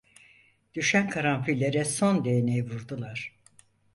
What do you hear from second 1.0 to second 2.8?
karanfillere son değneği